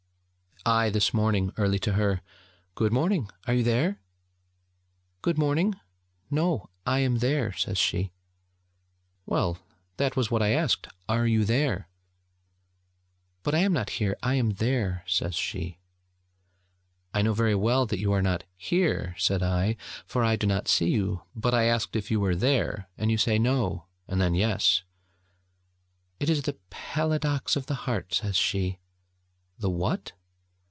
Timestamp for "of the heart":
27.55-28.13